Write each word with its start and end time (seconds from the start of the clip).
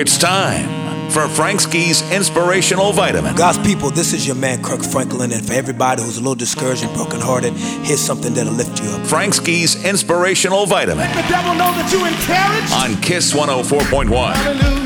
It's 0.00 0.16
time 0.16 1.10
for 1.10 1.26
Frank 1.26 1.60
Ski's 1.60 2.08
Inspirational 2.12 2.92
Vitamin. 2.92 3.34
God's 3.34 3.58
people, 3.58 3.90
this 3.90 4.12
is 4.12 4.24
your 4.24 4.36
man 4.36 4.62
Kirk 4.62 4.84
Franklin, 4.84 5.32
and 5.32 5.44
for 5.44 5.54
everybody 5.54 6.02
who's 6.02 6.18
a 6.18 6.20
little 6.20 6.36
discouraged 6.36 6.84
and 6.84 6.94
brokenhearted, 6.94 7.52
here's 7.54 8.00
something 8.00 8.32
that'll 8.32 8.52
lift 8.52 8.80
you 8.80 8.88
up. 8.90 9.04
Frank 9.08 9.34
Ski's 9.34 9.84
Inspirational 9.84 10.66
Vitamin 10.66 10.98
Let 10.98 11.16
the 11.24 11.28
devil 11.28 11.52
know 11.54 11.72
that 11.72 11.90
you 11.90 12.04
encouraged. 12.06 12.72
on 12.72 13.02
Kiss 13.02 13.34
104.1. 13.34 14.34
Hallelujah. 14.34 14.78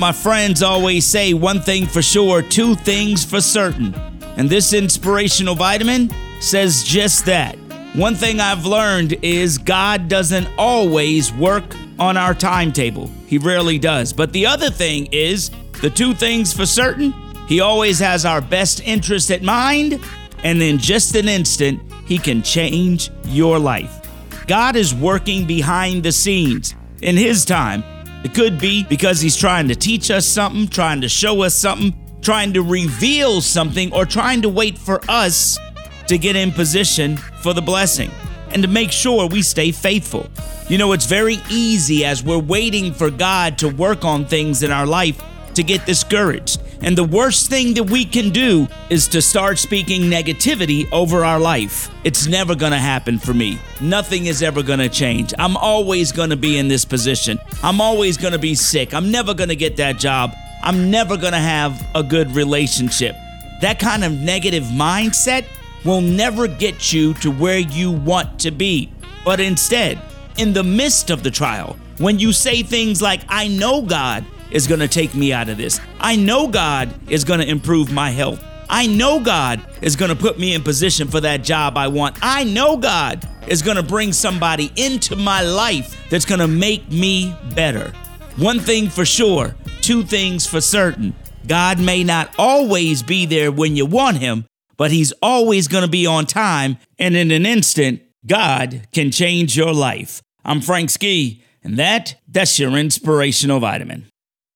My 0.00 0.10
friends 0.10 0.64
always 0.64 1.06
say 1.06 1.32
one 1.32 1.60
thing 1.60 1.86
for 1.86 2.02
sure, 2.02 2.42
two 2.42 2.74
things 2.74 3.24
for 3.24 3.40
certain. 3.40 3.94
And 4.36 4.50
this 4.50 4.72
inspirational 4.72 5.54
vitamin 5.54 6.10
says 6.40 6.82
just 6.82 7.26
that. 7.26 7.56
One 7.94 8.14
thing 8.14 8.38
I've 8.38 8.66
learned 8.66 9.14
is 9.20 9.58
God 9.58 10.06
doesn't 10.06 10.46
always 10.56 11.32
work 11.32 11.64
on 11.98 12.16
our 12.16 12.34
timetable. 12.34 13.10
He 13.26 13.36
rarely 13.36 13.80
does. 13.80 14.12
But 14.12 14.32
the 14.32 14.46
other 14.46 14.70
thing 14.70 15.08
is 15.10 15.50
the 15.82 15.90
two 15.90 16.14
things 16.14 16.52
for 16.52 16.66
certain, 16.66 17.12
He 17.48 17.58
always 17.58 17.98
has 17.98 18.24
our 18.24 18.40
best 18.40 18.80
interest 18.86 19.32
at 19.32 19.42
mind, 19.42 19.98
and 20.44 20.62
in 20.62 20.78
just 20.78 21.16
an 21.16 21.26
instant, 21.26 21.82
He 22.06 22.16
can 22.16 22.44
change 22.44 23.10
your 23.24 23.58
life. 23.58 24.06
God 24.46 24.76
is 24.76 24.94
working 24.94 25.44
behind 25.44 26.04
the 26.04 26.12
scenes 26.12 26.76
in 27.02 27.16
His 27.16 27.44
time. 27.44 27.82
It 28.22 28.34
could 28.34 28.60
be 28.60 28.84
because 28.84 29.20
He's 29.20 29.36
trying 29.36 29.66
to 29.66 29.74
teach 29.74 30.12
us 30.12 30.26
something, 30.26 30.68
trying 30.68 31.00
to 31.00 31.08
show 31.08 31.42
us 31.42 31.56
something, 31.56 31.92
trying 32.22 32.52
to 32.52 32.62
reveal 32.62 33.40
something, 33.40 33.92
or 33.92 34.06
trying 34.06 34.42
to 34.42 34.48
wait 34.48 34.78
for 34.78 35.00
us 35.08 35.58
to 36.06 36.18
get 36.18 36.36
in 36.36 36.52
position 36.52 37.18
for 37.42 37.52
the 37.52 37.62
blessing 37.62 38.10
and 38.52 38.62
to 38.62 38.68
make 38.68 38.92
sure 38.92 39.28
we 39.28 39.42
stay 39.42 39.70
faithful. 39.70 40.28
You 40.68 40.78
know, 40.78 40.92
it's 40.92 41.06
very 41.06 41.38
easy 41.50 42.04
as 42.04 42.22
we're 42.22 42.38
waiting 42.38 42.92
for 42.92 43.10
God 43.10 43.58
to 43.58 43.68
work 43.68 44.04
on 44.04 44.24
things 44.24 44.62
in 44.62 44.70
our 44.70 44.86
life 44.86 45.22
to 45.54 45.62
get 45.62 45.84
discouraged. 45.86 46.60
And 46.82 46.96
the 46.96 47.04
worst 47.04 47.50
thing 47.50 47.74
that 47.74 47.84
we 47.84 48.04
can 48.04 48.30
do 48.30 48.66
is 48.88 49.06
to 49.08 49.20
start 49.20 49.58
speaking 49.58 50.02
negativity 50.02 50.90
over 50.92 51.24
our 51.24 51.38
life. 51.38 51.90
It's 52.04 52.26
never 52.26 52.54
gonna 52.54 52.78
happen 52.78 53.18
for 53.18 53.34
me. 53.34 53.58
Nothing 53.80 54.26
is 54.26 54.42
ever 54.42 54.62
gonna 54.62 54.88
change. 54.88 55.34
I'm 55.38 55.56
always 55.56 56.10
gonna 56.10 56.36
be 56.36 56.56
in 56.56 56.68
this 56.68 56.84
position. 56.84 57.38
I'm 57.62 57.80
always 57.80 58.16
gonna 58.16 58.38
be 58.38 58.54
sick. 58.54 58.94
I'm 58.94 59.10
never 59.10 59.34
gonna 59.34 59.54
get 59.54 59.76
that 59.76 59.98
job. 59.98 60.34
I'm 60.62 60.90
never 60.90 61.16
gonna 61.16 61.40
have 61.40 61.86
a 61.94 62.02
good 62.02 62.34
relationship. 62.34 63.14
That 63.60 63.78
kind 63.78 64.02
of 64.02 64.12
negative 64.12 64.64
mindset 64.64 65.44
will 65.84 66.00
never 66.00 66.46
get 66.46 66.92
you 66.92 67.14
to 67.14 67.30
where 67.30 67.58
you 67.58 67.90
want 67.90 68.38
to 68.40 68.50
be. 68.50 68.92
But 69.24 69.40
instead, 69.40 70.00
in 70.36 70.52
the 70.52 70.64
midst 70.64 71.10
of 71.10 71.22
the 71.22 71.30
trial, 71.30 71.76
when 71.98 72.18
you 72.18 72.32
say 72.32 72.62
things 72.62 73.02
like, 73.02 73.20
I 73.28 73.48
know 73.48 73.82
God 73.82 74.24
is 74.50 74.66
going 74.66 74.80
to 74.80 74.88
take 74.88 75.14
me 75.14 75.32
out 75.32 75.48
of 75.48 75.56
this, 75.56 75.80
I 75.98 76.16
know 76.16 76.48
God 76.48 76.92
is 77.10 77.24
going 77.24 77.40
to 77.40 77.48
improve 77.48 77.92
my 77.92 78.10
health, 78.10 78.42
I 78.68 78.86
know 78.86 79.20
God 79.20 79.66
is 79.82 79.96
going 79.96 80.10
to 80.10 80.16
put 80.16 80.38
me 80.38 80.54
in 80.54 80.62
position 80.62 81.08
for 81.08 81.20
that 81.20 81.42
job 81.42 81.76
I 81.76 81.88
want, 81.88 82.16
I 82.22 82.44
know 82.44 82.76
God 82.76 83.28
is 83.46 83.62
going 83.62 83.76
to 83.76 83.82
bring 83.82 84.12
somebody 84.12 84.72
into 84.76 85.16
my 85.16 85.42
life 85.42 86.08
that's 86.08 86.24
going 86.24 86.40
to 86.40 86.48
make 86.48 86.90
me 86.90 87.34
better. 87.54 87.92
One 88.36 88.60
thing 88.60 88.88
for 88.88 89.04
sure, 89.04 89.56
two 89.82 90.02
things 90.02 90.46
for 90.46 90.60
certain. 90.60 91.14
God 91.46 91.80
may 91.80 92.04
not 92.04 92.32
always 92.38 93.02
be 93.02 93.26
there 93.26 93.50
when 93.50 93.76
you 93.76 93.86
want 93.86 94.18
him, 94.18 94.46
but 94.80 94.90
he's 94.90 95.12
always 95.20 95.68
going 95.68 95.84
to 95.84 95.90
be 95.90 96.06
on 96.06 96.24
time. 96.24 96.78
And 96.98 97.14
in 97.14 97.30
an 97.32 97.44
instant, 97.44 98.00
God 98.24 98.88
can 98.94 99.10
change 99.10 99.54
your 99.54 99.74
life. 99.74 100.22
I'm 100.42 100.62
Frank 100.62 100.88
Ski, 100.88 101.44
and 101.62 101.78
that, 101.78 102.18
that's 102.26 102.58
your 102.58 102.74
inspirational 102.74 103.60
vitamin. 103.60 104.09